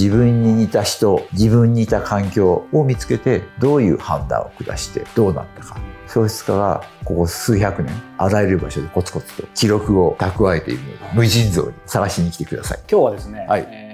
[0.00, 5.76] 自分に似た人、自分に似た環境を見つけて、どういう判断を下して、どうなったか。
[6.08, 12.78] 小説家がここ数百年、あらゆる場所でコツコツと記録を蓄えているので、無尽蔵に探しに来てください。
[12.90, 13.90] 今日はですね、はいえー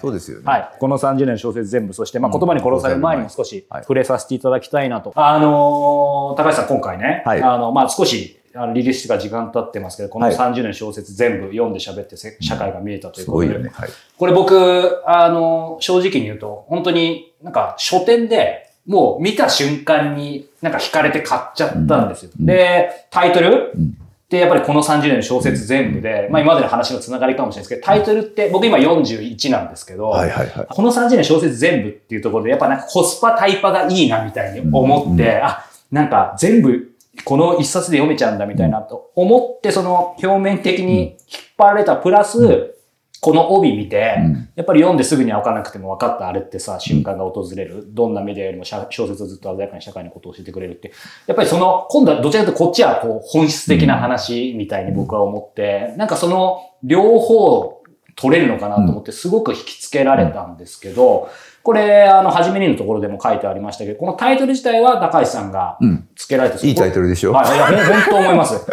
[0.00, 0.44] そうですよね。
[0.44, 5.12] はい、この30年の小説全部、そして、まあ、うん言葉に殺される前にも少しはい触れさせていただきたいなと。
[5.16, 10.36] あのー高橋さん今回ね、はいあの、まあ、少し、あのリリースしてから時間経ってますけど、このはい。
[10.36, 13.70] 30年の小説全部読んで喋ってせ社会が見えたということで、すごいよね。
[13.74, 13.90] はい。
[14.16, 22.30] これ僕、あの、正直に言うと、本当になんか書店でもう見た瞬間になんか惹かれて買っちゃったんですよ。
[22.38, 22.46] うん。
[22.46, 23.72] で、タイトル？
[23.74, 23.96] うん。
[24.30, 30.66] で、やっぱりこの30年の小説全部で、まあ今までの話のつながりかもしれないですけど、タイトルって僕今41なんですけど、はいはいはい。
[30.68, 35.44] この30年小説全部っていうところで、やっぱなんかコスパタイパがいいなみたいに思って、うん。
[35.44, 36.87] あ、なんか全部
[37.24, 41.16] この一冊で読めちゃうんだみたいなと思って、その表面的に引っ
[41.56, 42.74] 張られたプラス、
[43.20, 47.84] この帯見て、うんやっぱり読んですぐには分からなくても分かったあれってさ、瞬間が訪れる。
[47.94, 50.92] どんなメディアよりも小小説をずっと鮮やかに社会のことを教えてくれるって。
[51.28, 57.77] やっぱりその、今度はどちらかというとこっちはこう本質的な話みたいに僕は思って、なんかその両方
[58.20, 61.30] 取れるのかなと思ってすごく引きつけられたんですけど、
[61.62, 66.08] これ、あの、初めにのところでも書いてありましたけど、このタイトル自体は高橋さんがうん。
[66.16, 67.32] 付けられていいタイトルでしょ？
[67.32, 68.66] はい、いや、本当思います。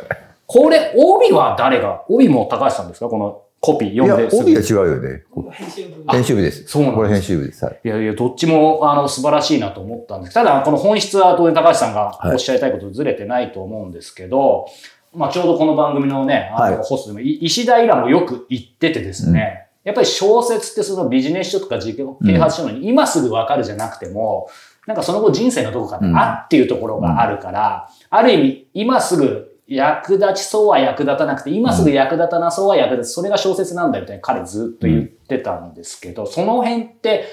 [0.47, 3.07] これ、帯は誰が帯も高橋さんですか？
[3.07, 4.43] このコピー読んで、すぐ。
[4.43, 5.23] 帯は違うよね。
[5.51, 6.67] 編集部編集部です。
[6.67, 7.65] そうなんですこれ編集部です。
[7.65, 7.79] はい。
[7.83, 14.67] いやいや、どっちも、あの、素晴らしいなと思ったんですただ、この本質は当然高橋さんがはいおっしゃりたいことずれてないと思うんですけど、
[15.15, 16.83] まあ、ちょうどこの番組のね、あの、はい。
[16.83, 24.49] ホストでも、い石田イラもよく言っててですね、やっぱり小説ってそのビジネス書とか自己啓発書のに今すぐわかるじゃなくても、
[24.87, 26.17] なんかその後人生のどこかでうん。
[26.17, 33.13] あっていうところがあるから、ある意味、今すぐ役立ちそうは役立たなくて、今すぐ役立たなそうは役立つ。
[33.13, 37.25] それが小説なんだみたいに彼ずっと言ってたんですけど、その辺って、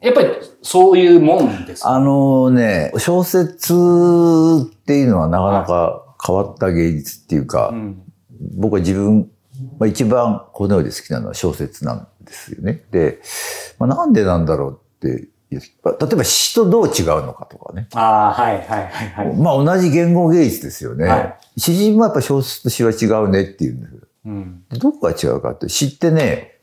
[0.00, 0.28] やっぱり
[0.62, 1.90] そういうもんですか？
[1.90, 8.02] あのね、小説っていうのはなかなか変わった芸術っていうか、うん。
[8.56, 9.30] 僕は自分、
[9.78, 12.84] まあ、一番この世で好きなのは小説なんですよね。
[12.90, 13.20] で、
[13.78, 15.60] まあ、なんでなんだろうって例
[16.12, 17.88] えば詩とどう違うのかとかね。
[17.94, 19.36] ああ、はいはいはいはい。
[19.36, 21.06] まあ同じ言語芸術ですよね。
[21.06, 24.64] はい詩人もやっぱ小説と詩は違うねっていうんですようん。
[24.70, 26.58] でどこが違うかって、詩ってね、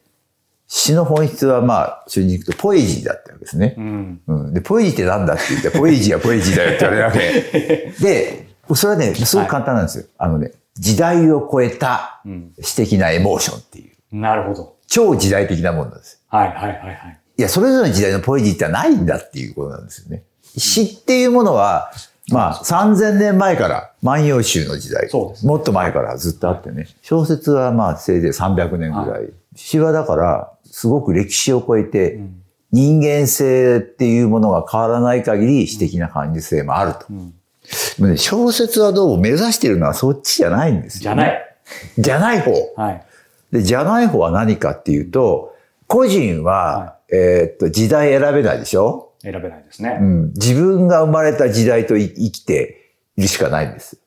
[0.67, 3.75] 詩の本質はまあ、正直に言うとポエジーだったわけですね。
[3.77, 4.21] うん。
[4.27, 4.53] うん。
[4.53, 7.93] で、ポエジーってなんだって言って、ポエジーはポエジーだよって言われるわけ。
[8.03, 8.40] で、
[8.75, 10.05] それはね、すごく簡単なんですよ。
[10.17, 12.53] あのね、時代を超えたうん。
[12.61, 14.77] 詩的なエモーションっていう、なるほど。
[14.87, 16.23] 超時代的なものなんです。
[16.27, 17.19] はいはいはいはい。
[17.37, 20.23] いや、それぞれの時代のポエジーってないんだっていうことなんですよね。
[20.57, 21.91] 詩っていうものは、
[22.29, 29.29] まあ、3000年前から万葉集の時代、そうですもっと前からずっとあってね、小説はまあ、せいぜい300年ぐらい。
[29.55, 32.41] 詩はだから、すごく歴史を超えて、ん
[32.71, 37.11] 人間性っていうものが変わらない限り詩的な感受性もあると。
[37.11, 37.35] んで
[37.99, 41.57] もね小説はどうも目指してるのはそっちじゃないんですよ、じゃない。
[41.97, 42.51] じゃない方。
[42.75, 43.05] はい。
[43.51, 45.55] で、じゃない方は何かっていうと、
[45.87, 49.13] 個人は、はえーっと、時代選べないでしょ？
[49.21, 49.97] 選べないですね。
[49.99, 50.27] うん。
[50.33, 53.97] 自分が生まれた時代とい生きているしかないんです。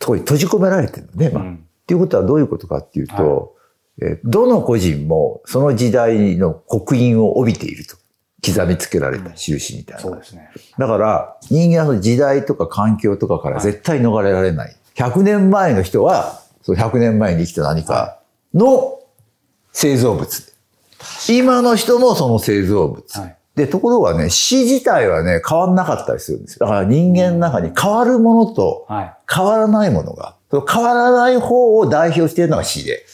[0.00, 1.30] そこに閉じ込められてるのね。
[1.30, 3.56] まあうんっていうことはどういうことかっていうと、
[4.00, 7.96] えーどの個人もその時代の刻印を帯びていると。
[8.44, 10.02] 刻みつけられた印みたいな。
[10.02, 10.50] そうですね。
[10.78, 14.76] だから、人間は時代とか環境とかから絶対逃れられない。
[14.94, 18.18] 100年前の人は、そう100年前に生きた何か
[18.54, 19.00] の
[19.72, 20.52] 製造物。
[21.28, 23.18] 今の人もその製造物。
[23.18, 26.66] はいで、ところがね、死自体はね、変わんなかったりするんですよ。
[26.66, 33.04] だから人間の中に変わるものとは変わらないものが、その変わらない方を代表しているのが死で、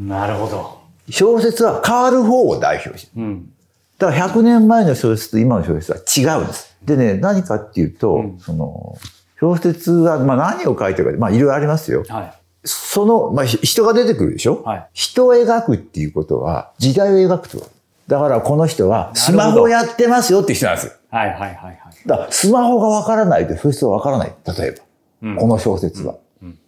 [0.00, 0.02] い。
[0.02, 0.80] なるほど。
[1.10, 3.22] 小説は変わる方を代表してる。
[3.22, 3.52] うん。
[3.98, 5.92] だから100年前の小説と今の小説
[6.22, 6.76] は違うんです。
[6.84, 8.96] でね、何かっていうと、うんその、
[9.40, 12.04] 小説は、まあ何を書いてるか、まあいろいろありますよ。
[12.08, 12.34] はい。
[12.64, 17.70] その、まあひ人が出てくるでしょ、はい人を描くっていうことは、時代を描くと。
[18.06, 20.92] だからこの人は、スマホやってますよっていう人なんですよ。
[21.10, 21.78] はいはいはいはい。
[22.06, 24.34] だからスマホがわからないと小説はわからない。
[24.46, 24.84] 例えば、
[25.22, 26.16] うんこの小説は。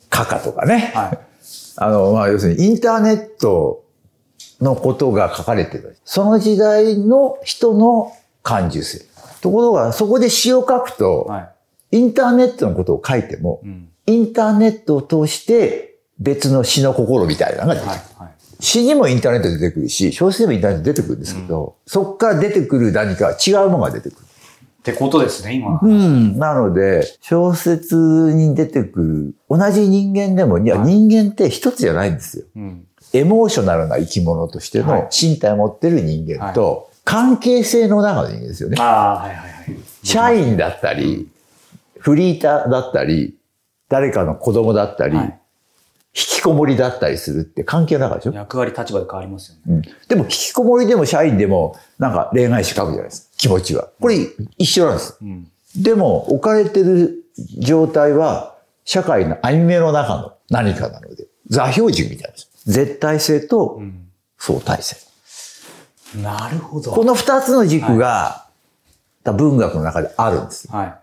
[0.09, 0.93] カカとかね。
[0.95, 1.19] はい。
[1.77, 3.85] あの、まあ、要するにインターネット
[4.61, 5.97] のことが書かれてる。
[6.05, 8.13] その時代の人の
[8.43, 9.05] 感受性。
[9.41, 11.49] ところが、そこで詩を書くと、はい。
[11.91, 13.89] インターネットのことを書いても、うん。
[14.07, 17.91] インターネットを通して別の詩の心みたいなのが出てくる。
[17.91, 18.27] はい。
[18.27, 18.33] はい。
[18.61, 24.29] 詩にもインターネットで出てくるし、小説でもインターネットで出てくるんですけど、そこから出てくる何か違うものが出てくる。
[24.79, 25.79] ってことですね、今。
[25.83, 26.39] うん。
[26.39, 27.97] なので、小説
[28.35, 32.45] に出てくる、同じ人間でも、いや、はい人間って一つじゃないんですよ。
[32.57, 32.88] うん。
[33.13, 38.77] エモーショナルな生き物としてはいの身体を持ってる人間と、関係性の中の人間ですよね。
[38.81, 39.77] ああ、はいはいはい。
[40.03, 41.29] 社員だったり、
[41.99, 43.35] フリーターだったり、
[43.89, 45.39] 誰かの子供だったり、はい
[46.19, 49.63] 引きこもりだったりするって関係の中でしょ、役割立場で変わりますよね。
[49.69, 53.29] うん、でも引きこもりでも社員でもなんか恋愛誌書くじゃないですか。
[53.37, 53.89] 気持ちは。
[54.01, 54.17] これ
[54.57, 55.17] 一緒なんです。
[55.23, 55.49] うん。
[55.77, 57.25] でも置かれてる
[57.59, 62.48] 状態は社会の網目の中の何かなので、座標軸みたいです。
[62.69, 64.05] 絶対性とうん。
[64.39, 64.97] 相対性。
[66.23, 66.93] なるほど。
[66.93, 68.47] この二つの軸が、
[69.25, 70.75] 文学の中であるんですよ。
[70.75, 70.95] はい。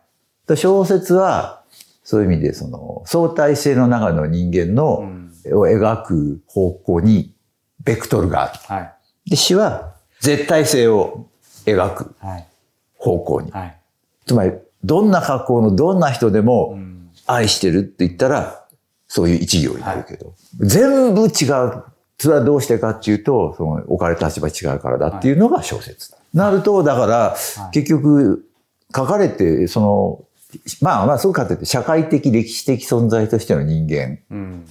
[0.48, 1.64] で小説は、
[2.04, 5.32] そういう意味で、その、相対性の中の人間うの、ん。
[5.54, 7.36] を描く方向に、
[7.84, 8.54] ベクトルがある。
[8.68, 8.80] は
[9.26, 9.30] い。
[9.32, 11.28] で、詩は、絶対性を
[11.66, 12.48] 描くはい。
[12.98, 13.52] 方向に。
[13.52, 13.78] はい。
[14.26, 14.54] つまり、
[14.84, 17.10] どんな格好のどんな人でうも、ん。
[17.28, 18.65] 愛してるって言ったら、
[19.16, 21.84] そういう一行になるけど、全部違う。
[22.18, 26.18] それはどうしてかっていうと、その置かれた立場違うからだっていうのが小説だ。
[26.34, 27.38] なると、だから、
[27.70, 28.46] い結局、
[28.94, 30.26] 書かれて、その、
[30.82, 34.66] まあまあそうかって言って、社会的歴史的存在としての人間うん。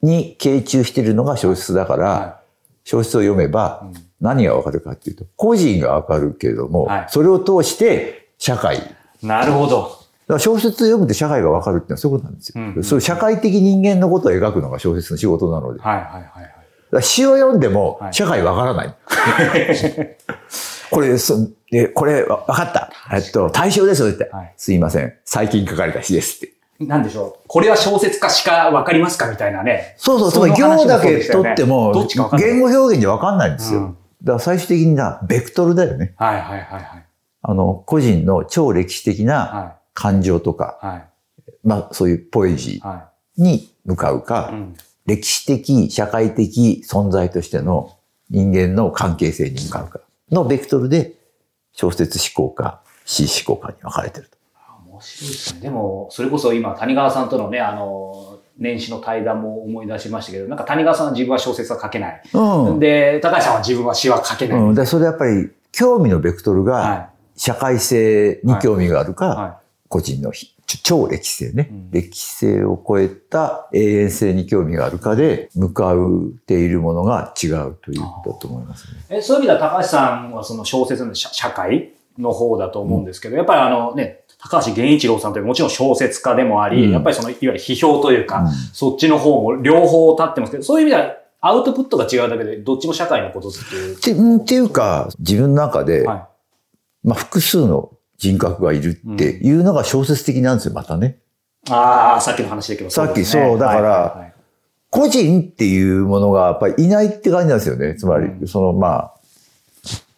[0.00, 2.40] に傾注してるのが小説だから、は
[2.84, 8.80] 小説を読めばうん何がわかるかっていうと、個人がわかるけれども、はいそれを通して社会。
[9.22, 10.05] なるほど。
[10.34, 12.54] ら小説を読むと社会がわかるっていうのはそういうことなんですよ。
[12.56, 15.80] うんうんそういう社会的人間のことを描くのが小説の仕事なので。
[15.80, 16.54] はいはいはいはい。
[16.90, 18.94] ら詩を読んでもはい社会わからない。
[20.90, 21.34] これ、そ
[21.70, 22.90] でこれわわかった。
[23.12, 25.14] えっと、対象ですよって、はいすいません。
[25.24, 26.84] 最近書かれた詩ですって。
[26.84, 27.48] なんでしょう。
[27.48, 29.94] これは小説家しかわかりますかみたいなね。
[29.96, 33.80] そうそう、つその行だけ取っても、どっちかわか言語表現じゃわかんないんですよ。
[33.80, 36.14] うんだから最終的にな、ベクトルだよね。
[36.16, 37.06] はいはいはいはい。
[37.42, 40.86] あの、個人の超歴史的なは感情とか、い。
[40.86, 41.04] はい。
[41.64, 44.54] まあそういうポエジーはに向かうか、い。
[44.54, 44.76] うん。
[45.06, 47.96] 歴史的、社会的存在としての
[48.28, 50.00] 人間の関係性に向かうか
[50.30, 51.14] のベクトルで
[51.72, 54.36] 小説思考か詩思考かに分かれてると。
[54.90, 55.60] 面白いですね。
[55.60, 62.22] でも、それこそ今、谷川さんとのね、あの、年始の対談も思い出しましたけど、なんか谷川さんは自分は小説は書けない。
[62.32, 62.80] うん。
[62.80, 64.58] で、高橋さんは自分は詩は書けない。
[64.58, 69.28] うん、でそれやっぱり興味のベクトルがは社会性に興味があるか、い。
[69.28, 70.32] は個人の
[70.82, 75.98] 超歴史性ね、うん歴史性を超えた永遠性に興味があるかで向かっ
[76.46, 79.16] ているものが違うということだと思いますね。
[79.16, 79.18] い。
[79.18, 94.40] えそういう意味では高橋さんはその小説の社社会の方だと思うんですけど、やっぱりあのね、高橋源一郎さんというもちろん小説家でもあり、うんやっぱりそのいわゆる批評というか、うんそっちの方も両方立ってますけど、そういう意味ではアウトプットが違うだけで、どっちも社会のことっていう。
[94.42, 96.28] っていうか自分の中で、は
[97.04, 101.18] まあ、複数の人格がいるっていうのが小説的なんですよまたね。
[101.68, 101.72] い。
[101.72, 102.90] ああ、さっきの話だけど。
[102.90, 104.32] さっきそうだから
[104.90, 107.94] 個人っていうものがやっぱりいないって感じなんですよね。
[107.96, 109.14] つまり、うんそのまあ、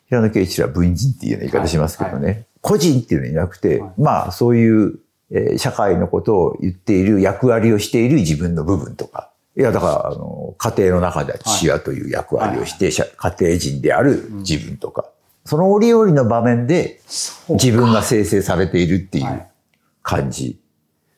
[0.08, 2.46] 平野啓一は文人っていうような言い方しますけどね。
[2.60, 4.98] 個人っていうのいなくて、はいまあそういう、
[5.30, 9.30] えー社会のことを言っている役割をしている自分の部分とか。
[9.56, 15.06] いや、だから、あの、家庭の中では父親という役割をして、社家庭人である自分とか。
[15.48, 17.00] その折々の場面で
[17.48, 19.48] 自分が生成されているっていうはい
[20.02, 20.58] 感じ。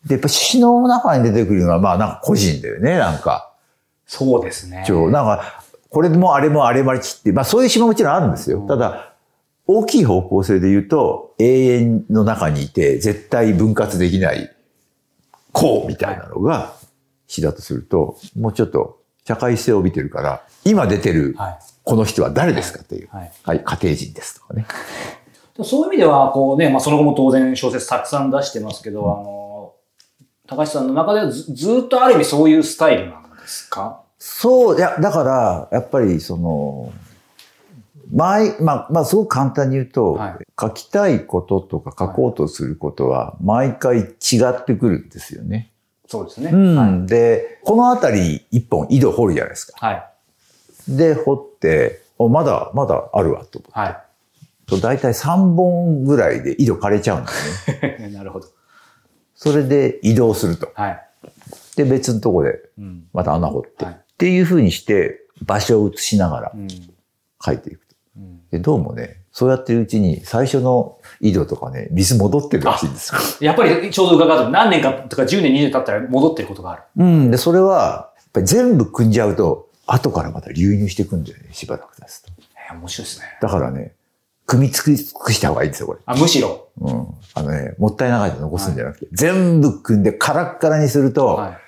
[0.05, 3.53] で、やっぱ詩の中に出てくるのは、まあなんか個人だよね、なんか。
[4.06, 4.85] そうですね。
[4.88, 8.65] なんか、これもあれもあれまりちって、まあそういう詩ももちろんあるんですよ。
[8.67, 9.15] ただ、
[9.67, 14.51] 大きい方向性で言うと、永遠の中にいて、絶対分割できない、
[15.53, 16.72] こうみたいなのが
[17.29, 21.58] 詩だとすると、もうちょっと社会性を帯びてるから、今出てるはい。
[21.91, 23.09] この人は誰ですかっていう。
[23.13, 23.32] はい。
[23.44, 24.67] はい、家庭人ですとかね。
[25.63, 29.73] そういう意味では、こうね、まあその後も当然小説たくさん出してますけど、あの、
[30.47, 34.01] 高橋さんの中ではずずっとある意味そういうスタイルなんですか？
[34.19, 36.93] そう、いや、だから、やっぱりその、
[38.13, 44.06] 毎、まあ、まあ、すごく簡単に言うと、はい書きたいこととか書こうとすることは、毎回違
[44.47, 45.73] ってくるんですよね。
[46.06, 46.51] そうですね。
[46.53, 46.77] うん。
[46.77, 47.06] はい。
[47.06, 49.87] で、このあたり一本井戸掘るじゃないですか。
[49.87, 50.09] はい。
[50.97, 54.05] で、掘って、お、まだ、まだあるわと思は
[54.67, 54.79] うと。
[54.79, 58.09] 大体3本ぐらいで井戸枯れちゃうんですね。
[58.11, 58.13] い。
[58.15, 58.47] なるほど。
[59.35, 60.70] それで移動すると。
[60.75, 61.06] はい。
[61.77, 63.05] で、別のとこでうん。
[63.13, 63.85] また穴掘って。
[63.85, 66.69] はいっていうふうにして、場所を移しながらうん。
[67.43, 67.97] 書いていくと。
[68.19, 73.20] うんで、どうもね、そうやってるうちに最初の井戸とかね、水戻ってるらしいんですよ。
[73.41, 76.82] やっぱりちょうど伺うと何年かとか10年、20年経ったら戻ってることがある。
[76.99, 77.31] うん。
[77.31, 82.31] で、それは、やっぱり全部組んじゃうと、後からまた流入していくんだよね、しばらく経つと。
[82.56, 83.27] えー面白いですね。
[83.43, 83.94] だからね、
[84.47, 86.01] 組み尽くした方がいいんですよ、これ。
[86.06, 86.69] あ、むしろ。
[86.81, 87.06] うん。
[87.35, 91.59] あのね、もったいながら残すんじゃなくて、全部組んでカラッカラにすると、はい。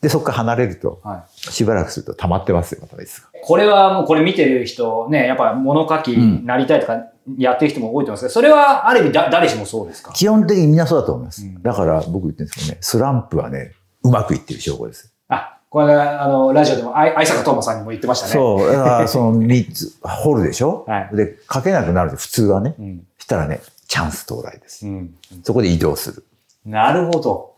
[0.00, 3.28] で、そこから離れると、はしばらくすると溜まってますよ、また熱が。
[3.28, 3.40] い。
[3.42, 7.04] これはもうこれ見てる人、ね、やっぱ物書きになりたいとか
[7.38, 10.12] やってる人も多いと思いますけど、それはある意味だ誰しもそうですか？
[10.12, 11.44] 基本的にみんなそうだと思います。
[11.44, 15.12] うんだから僕言ってるんですけどね、スランプはね、うまくいってる証拠です。
[15.28, 18.32] あ、これあの、ラジオでも、あい愛坂東馬さんにも言ってましたね。
[18.32, 18.72] そう。
[18.72, 20.84] だから、その 3つ、掘るでしょ？
[20.86, 22.76] はいで、書けなくなるで、普通はね。
[22.78, 23.06] うん。
[23.18, 24.86] したらね、チャンス到来です。
[24.86, 25.14] うん。
[25.42, 26.24] そこで移動する。
[26.64, 27.54] なるほど。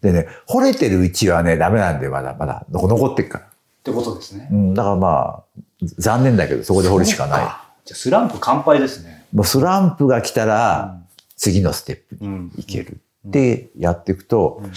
[0.00, 3.44] でね、掘れてるうちはね、ダメなんで、まだまだ残残ってるから。
[3.46, 3.48] っ
[3.82, 4.48] てことですね。
[4.52, 5.62] うん、だからまあ、
[5.98, 7.42] 残念だけど、そこで掘るしかない。
[7.42, 7.44] い。
[7.44, 7.50] じゃ
[7.92, 9.26] あスランプ乾杯ですね。
[9.32, 11.00] もうスランプが来たら、
[11.36, 12.52] 次のステップにうん。
[12.58, 13.00] 行ける。
[13.24, 14.72] で、やっていくと、うん。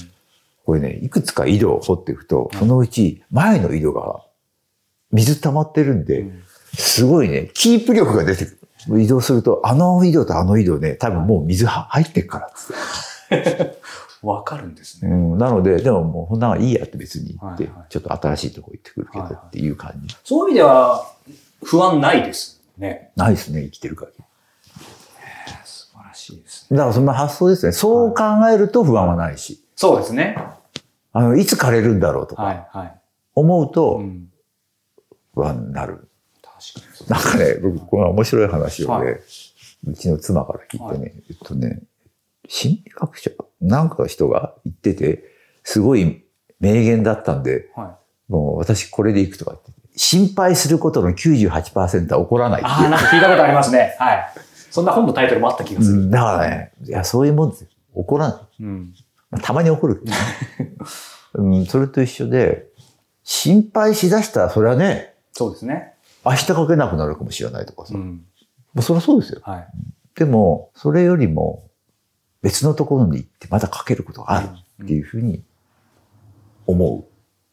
[0.70, 4.24] これね、いくつか井戸を掘っていくと、そのうち前の井戸が
[5.12, 6.44] 水溜まってるんで、うん
[6.78, 8.60] すごいね、キープ力が出てく
[8.90, 9.02] る。
[9.02, 13.80] 移動すると、あの井戸とあの井戸ね、多分もう水は入ってっからっつって。
[14.22, 15.12] わかるんですね。
[15.12, 20.16] うん、なので、でももうこんなのいいやって別に言って、はいはいちょっと新しいとこ行ってくるけどはいはいっていう感じ。
[20.24, 21.12] そういう意味では、
[21.64, 23.10] 不安ないですね。
[23.16, 24.24] ないですね、生きてる限り。
[25.66, 26.78] 素晴らしいですね。
[26.78, 27.72] だからそんな発想ですね。
[27.72, 28.24] そう考
[28.54, 30.38] えると不安はないし、そうですね。
[31.20, 32.96] あの、いつ枯れるんだろうとはか
[33.36, 34.30] 思うとん。
[35.34, 36.10] 不安になる。
[37.08, 39.18] なんかね、僕、この面白い話をね、は
[39.88, 41.82] うちの妻から聞いてね、えっとね、
[42.48, 45.24] 心理学者、なんかの人が言ってて、
[45.64, 46.24] すごい
[46.60, 47.98] 名言だったんで、は
[48.30, 48.32] い。
[48.32, 49.72] もう私これでいくとかって。
[49.96, 52.90] 心配することの98%は起こらないってああ。
[52.90, 53.96] なんか聞いたことありますね。
[54.00, 54.34] はい。
[54.72, 56.02] そんな本のタイトルもあった気がする。
[56.02, 57.68] うんだからね、いや、そういうもんですよ。
[57.96, 58.64] 起こらない。
[58.64, 58.94] うん。
[59.32, 60.04] まあたまに起こる。
[61.36, 62.68] うん、それと一緒で、
[63.24, 65.94] 心配しだしたら、それはね、そうですね。
[66.26, 67.94] 明日書けなくなるかもしれないとかさ。
[67.94, 68.26] もうん。
[68.76, 69.42] うそりゃそうですよ。
[69.44, 69.68] はい。
[70.16, 71.70] でも、それよりも、
[72.42, 74.50] 別のところに行ってまた書けることがある
[74.84, 75.44] っていうふうに
[76.66, 77.06] 思う。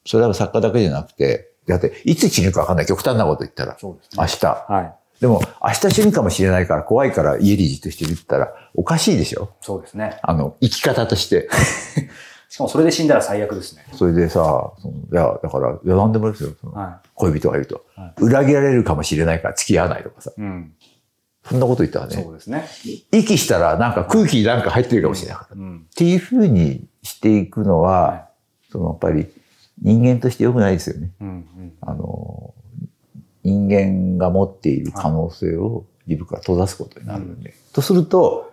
[0.09, 2.87] それは作家だけじゃなくて、だって、いつ死ぬか分かんない。
[2.87, 4.23] 極端なこと言ったら、そうですね。
[4.23, 4.47] 明日。
[4.73, 4.95] はい。
[5.21, 9.51] でも、明日死ぬかもしれないから怖いから家にじっとしてるって言ったら、おかしいでしょ？
[9.61, 10.19] そうですね。
[10.23, 11.49] あの、生き方として。
[12.49, 13.85] しかもそれで死んだら最悪ですね。
[13.93, 14.73] それでさ、
[15.13, 16.51] いや、だから、いや、なんでもですよ。
[16.61, 20.31] そのは恋人がいると、は裏切られるかもしれないから付き合わないとかさ。
[20.31, 20.41] い。
[20.41, 20.73] うん。
[21.49, 22.67] そんなこと言ったらねそ、うですね。
[23.13, 25.57] 息したらなんか空気になんか入ってるかもしれないから。
[25.57, 25.87] っうん。
[25.95, 28.27] ていうふうにしていくのは、は
[28.71, 29.27] そのやっぱり
[29.83, 31.07] 人間として良くないですよね。
[31.07, 31.11] い。
[31.21, 31.29] うん。
[31.29, 31.73] うん。
[31.83, 32.55] あの、
[33.47, 37.55] 人間が持っている可能性を自分から閉ざすことになるんで。
[37.73, 38.53] とすると、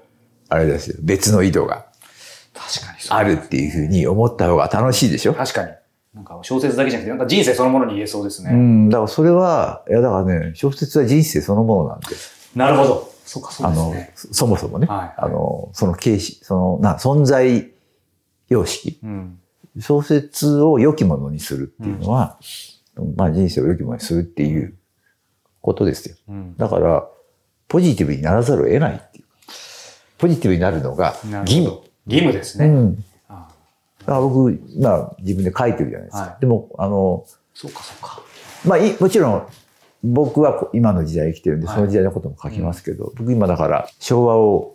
[0.49, 1.87] あれですよ、別の井戸が
[2.53, 2.97] 確かに。
[3.09, 5.33] あるっていうふうに思った方が楽しいでしょ？
[5.33, 5.71] 確かに。
[6.13, 8.51] なんか小説だけじゃなくて、なんか人生そのものに言えそうですね。
[8.51, 12.07] うん、だからそれは、いやだからね、小説は人生そのものなんで、
[12.55, 13.11] なるほど。
[13.25, 17.71] そうか、そうあのですね。、そもそもね、はいあの、その形式、その、な、存在
[18.47, 19.39] 様式、うん。
[19.79, 22.37] 小説を良きものにするっていうのは、
[23.15, 24.75] まあ人生を良きものにするっていう
[25.63, 26.15] ことですよ。
[26.29, 26.57] うん。
[26.57, 27.07] だから、
[27.67, 29.29] ポジティブにならざるを得ないっていうか。
[30.19, 31.15] ポジティブになるのが
[31.45, 31.81] 義務。
[32.05, 32.67] 義務ですね。
[32.67, 33.03] うん。
[33.29, 33.47] あ
[34.05, 36.21] あ僕、今自分で書いてるじゃないですか。
[36.23, 38.21] はいでも、あの、そうか、そうか。
[38.65, 39.47] まあい、もちろん、
[40.03, 44.72] 僕はこ今の時代生きてるんで、はいその時代のことも書きますけど、僕今だから昭和を、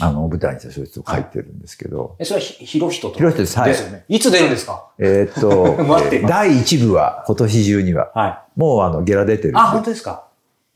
[0.00, 3.16] あの、舞台にした小説を書いてるんですけど、え、それはひ、ひろひとと。
[3.16, 4.04] ひろひとですはいですよね。
[4.08, 4.90] いつ出るんですか？
[4.98, 8.60] えーっと、 待って第1部は今年中には、はい。
[8.60, 10.26] もうあの、ゲラ出てるあ、本当ですか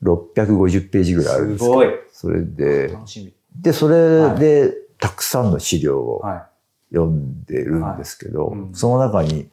[0.03, 1.87] ？650ページぐらいあるんですすごい。
[2.11, 3.33] それで、楽しみ。
[3.61, 6.47] で、それで、たくさんの資料をは
[6.93, 9.49] 読んでるんですけど、はいうんその中に、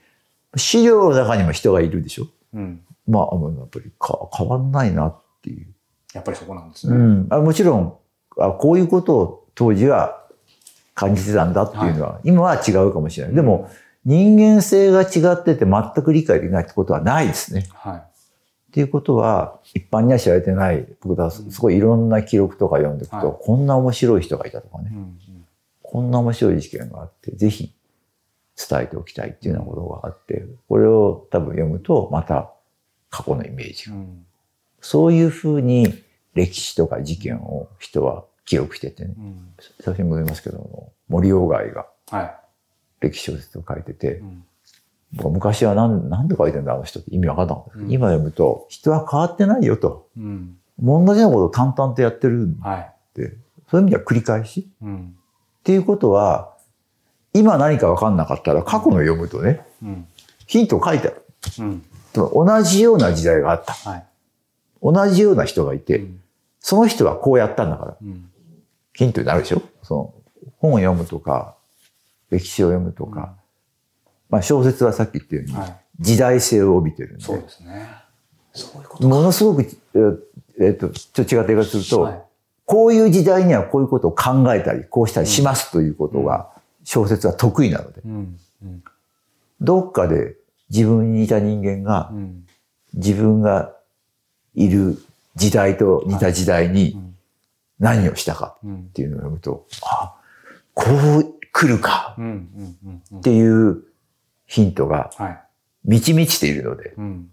[0.56, 2.24] 資料の中にも人がいるでしょ？
[2.24, 2.28] い。
[2.54, 2.80] うん。
[3.06, 5.66] まあ、あのやっぱりか変わんないなっていう。
[6.14, 6.96] やっぱりそこなんですね。
[6.96, 7.94] うん、あもちろん
[8.38, 10.22] あ、こういうことを当時は
[10.94, 13.34] 感じてたんだっていうのは、今は違うかもしれない。
[13.34, 13.68] でも、
[14.04, 17.66] 人間性が違ってて全く理解できないってことはないですね。
[17.72, 17.96] はい。
[17.96, 18.02] っ
[18.72, 25.18] ていうことは、一般には知られてない、僕はすごいいろんな記録とか読んでいくと、はいこんな面白い人がいたとかねう、ん。
[25.82, 27.74] こんな面白い事件があって、ぜひ
[28.68, 32.52] 伝えておきたいっていうようなことがあって、これを多分読むと、また
[33.10, 33.96] 過去のイメージが。
[33.96, 34.26] うん。
[34.80, 36.02] そういうふうに
[36.34, 39.14] 歴史とか事件を人は記録しててね。
[39.18, 39.54] うん。
[39.80, 42.36] 最初に戻りますけど、森鴎外がは
[43.00, 44.22] 歴史小説を書いてて。
[45.12, 50.08] 僕は昔はなんなんで書いてんだあの人って意味わかんなかった、うん今読むと、人は変わってないよと。
[50.16, 50.56] うん。
[50.78, 52.92] 同じようなことを淡々とやってるんはい。
[53.14, 53.32] で、
[53.70, 54.68] そういう意味では繰り返し。
[54.82, 55.16] うん。
[55.60, 56.54] っていうことは、
[57.32, 60.06] 今何かわかんなかったら過去の読むとね、うん。
[60.46, 61.22] ヒント書いてある。
[61.60, 61.82] うん。
[62.14, 63.72] 同じような時代があった。
[63.72, 64.06] はい。
[64.82, 66.20] 同じような人がいて、うん
[66.66, 68.28] その人はこうやったんだから、うん。
[68.96, 69.62] ヒントになるでしょ？
[69.82, 70.14] その
[70.58, 71.54] 本を読むとか、
[72.30, 73.34] 歴史を読むとか、
[74.30, 75.76] まあ、小説はさっき言ったようにはい。
[76.00, 77.88] 時代性を帯びてるんで、そうですね。
[78.52, 80.18] そういうことものすごく、えー
[80.58, 82.22] えーとちょっと違った言い方すると、はい。
[82.64, 86.50] こういう時代にはこういうことを考えたりこうしたりしますということが
[86.82, 88.38] 小説は得意なのでうん。
[88.62, 88.84] うん。
[89.60, 90.34] どっかで
[90.70, 92.46] 自分に似た人間がうん。
[92.94, 93.72] 自分が
[94.54, 94.98] いる
[95.34, 97.05] 時代と似た時代にうん
[97.78, 98.92] 何をしたかうんっ。
[98.92, 100.14] ていうのを読むと、あ、
[100.74, 100.84] こ
[101.18, 102.16] う来るか
[103.16, 103.82] っていう
[104.46, 105.42] ヒントがはい。
[105.84, 107.30] 満ち満ちているので、うん。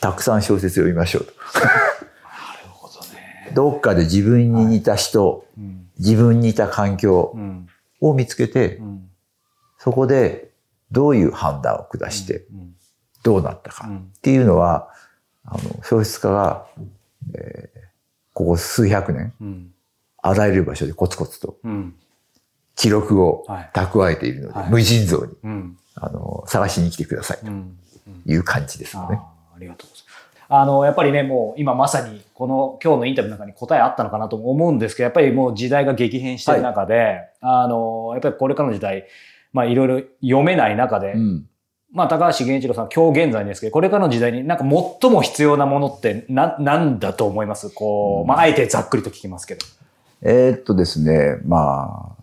[0.00, 1.32] たくさん小説を読みましょうと。
[1.62, 3.52] なるほどね。
[3.54, 5.88] どっかで自分に似た人、うん。
[5.98, 7.68] 自分に似た環境うん。
[8.00, 9.08] を見つけてう、ん。
[9.78, 10.50] そこで
[10.90, 12.74] どういう判断を下してうん。
[13.22, 14.88] どうなったかうんっていうのは、
[15.44, 16.66] あの、小説家が、
[17.34, 17.87] えー
[18.38, 19.72] ここ数百年、うん。
[20.22, 21.94] あらゆる場所でコツコツとうん。
[22.76, 25.76] 記録をはい蓄えているので、はい無尽蔵に、うん。
[25.96, 27.76] あの、探しに来てくださいうん。
[28.24, 29.18] という感じですよね。
[29.20, 30.44] あーありがとうございます。
[30.50, 39.08] あの、やっぱりね、もう今まさにこの今日のインタビューの中に答えあったのかなと思うんですけど、やっぱりもう時代が激変してる中で、あの、やっぱりこれからの時代、
[39.52, 41.48] まあいろいろ読めない中で、うん
[41.92, 44.64] まあ高橋源一郎さん今日現在ですけど、これからの時代になんか
[45.00, 47.70] 最も必要なものってな、なんだと思います？
[47.70, 49.64] こう、まああえてざっくりと聞きますけど。
[50.22, 52.22] えーっとですね、まあ、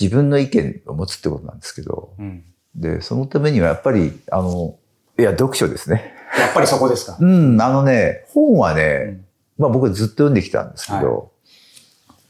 [0.00, 2.44] 自分の意見を持つってことなんですけど、うん。
[2.74, 4.76] で、そのためにはやっぱり、あの、
[5.18, 6.14] いや、読書ですね。
[6.38, 7.16] やっぱりそこですか？
[7.20, 8.82] うん、あのね、本はね、
[9.58, 9.64] うん。
[9.64, 11.26] まあ僕はずっと読んできたんですけど、はい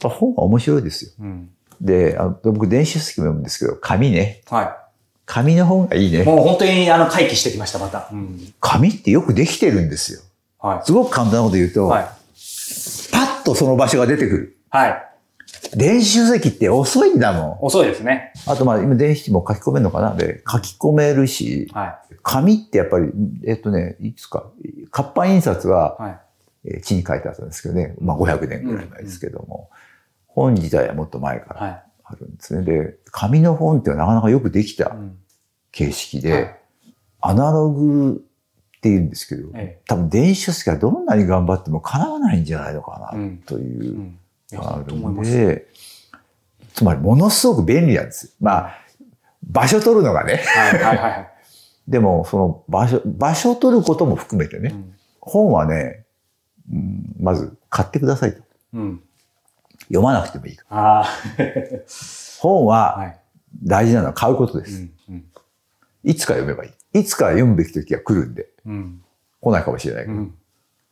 [0.02, 1.10] 本は面白いですよ。
[1.20, 1.50] うん。
[1.78, 4.40] で、あの僕電子書籍も読むんですけど、紙ね。
[4.48, 4.78] は
[5.30, 6.12] 紙の本がいいい。
[6.12, 6.24] ね。
[6.24, 8.08] もう本当にあの回帰してきました、また。
[8.12, 8.52] うん。
[8.58, 10.20] 紙ってよくできてるんですよ。
[10.58, 11.88] はすごく簡単なこと言うと、い。
[11.88, 12.04] はい。
[13.12, 14.56] パッとその場所が出てくる。
[14.70, 15.06] はい。
[15.76, 18.32] 電子書籍って遅いんだも遅いですね。
[18.48, 18.50] ん。
[18.50, 20.16] あとまあ今電子も書き込めるのかな？
[20.16, 22.14] で、書き込めるし、はい。
[22.24, 23.12] 紙ってやっぱり、
[23.46, 24.50] えっとね、いつか、
[24.90, 26.18] 活版印刷は、はい。
[26.64, 29.70] えー地に書いてあったんですけどね、まあ500年ぐらい前ですけども、
[30.26, 31.82] 本自体はもっと前からはい。
[32.10, 32.64] あるんですね。
[32.64, 35.16] で、紙の本ってなかなかよくできたうん
[35.72, 36.56] 形式で、はい
[37.22, 38.24] アナログ
[38.78, 44.18] って言うんですけど、え多分電子書籍はどんなに頑張っても叶わないんじゃないのかな、うんというう、ん。
[44.50, 45.30] いや、ある本当思います。
[45.30, 45.66] んで、
[46.72, 48.32] つまりものすごく便利なんですよ。
[48.40, 48.78] まあ、
[49.42, 50.42] 場所取るのがね。
[50.46, 51.30] はいはいはいはい。
[51.88, 56.06] でも、その場所、場所取ることも含めてね、うん本はね、
[56.72, 58.42] うん、まず買ってくださいと。
[58.74, 59.02] うん。
[59.90, 60.56] 読まなくてもいい。
[60.70, 61.04] あ
[62.38, 62.94] 本あ。
[62.94, 63.20] ははい。
[63.64, 64.88] 大事なのは買うことです。
[65.08, 65.14] うん。
[65.14, 65.24] うん。
[66.04, 67.00] いつか読めばいい。
[67.00, 69.02] いつか読むべき時が来るんで、うん。
[69.40, 70.34] 来ないかもしれないけど、うん。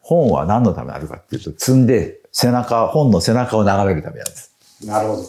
[0.00, 4.54] 本は何のためにあるかっていうと、積んで背中、本の背中を眺めるためなんです。
[4.84, 5.22] なるほど。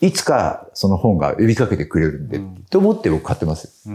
[0.00, 3.88] いつかその本が呼びかけてくれるんで、うんと思って僕買ってます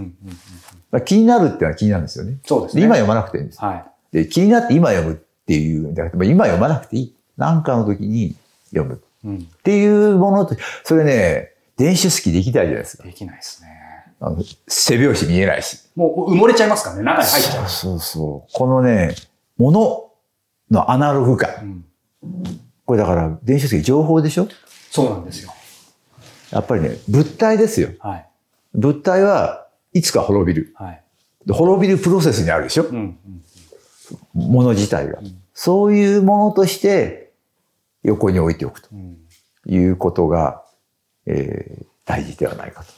[1.05, 2.37] 気になるっていうのは気になるんですよね。
[2.45, 2.81] そうですね。
[2.81, 3.59] で今読まなくていいんです。
[3.59, 3.85] はい。
[4.11, 7.15] で、気になって今読むっていうんじゃなくて、まあ今読まなくていい。
[7.37, 8.35] なんかの時に
[8.69, 9.45] 読むっうん。
[9.63, 13.03] ていうものと、それね、電子書籍できないじゃないですか。
[13.03, 13.69] できないですね。
[14.21, 15.79] あの背拍子見えないし。
[15.95, 17.03] もう埋もれちゃいますからね。
[17.03, 17.69] 中に入っちゃう。
[17.69, 18.53] そうそう。
[18.53, 19.13] このね、
[19.57, 20.11] もの
[20.71, 21.49] のアナログ感。
[22.23, 22.59] うん。
[22.85, 24.47] これだから、電子書籍情報でしょ？
[24.91, 25.53] そうなんですよ。
[26.51, 27.89] やっぱりね、物体ですよ。
[27.99, 28.29] はい。
[28.73, 30.73] 物体はいつか滅びる。
[30.75, 31.01] はい。
[31.45, 32.83] で滅びるプロセスにあるでしょ？
[32.83, 33.17] うん。
[34.35, 34.51] うん。
[34.51, 35.25] もの自体がん。
[35.53, 37.24] そういうものとして
[38.05, 39.17] 横に置いておくとうん。
[39.67, 40.63] いうことが、
[41.25, 42.93] えー大事ではないかと。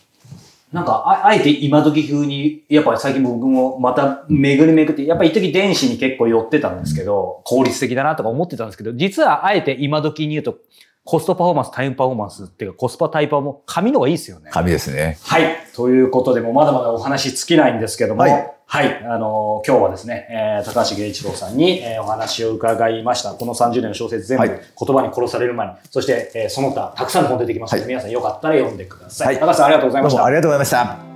[0.73, 10.57] なんか、ああえて今時風に、やっぱり最近僕もまた巡り巡って、やっぱり一時電子に結構寄ってたんですけど、効率的だなとか思ってたんですけど、実はあえて今時に言うと、
[11.05, 14.49] コストパフォーマンス、タイムパフォーマンスっていうか、コスパタイパも紙の方がいいですよね。
[14.51, 15.17] 紙ですね。
[15.23, 15.55] はい。
[15.73, 19.01] ということで、もうまだまだお話尽きないんですけども、はいはい。
[19.05, 23.31] あの今日はですね、えー高橋源一郎さんに、えーお話を伺いました。
[23.31, 24.49] この30年の小説全部、はい
[24.79, 29.27] 言葉に殺される前に、そして、えーその他、たくさんの本出てきますので、はい皆さんよかったら読んでください。
[29.27, 30.29] はい高橋さんありがとうございましたどうもあ。
[30.31, 31.06] りがとうございました。